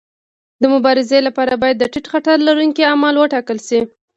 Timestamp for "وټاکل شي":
3.17-3.79